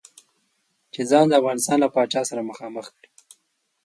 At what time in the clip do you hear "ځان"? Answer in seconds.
1.09-1.25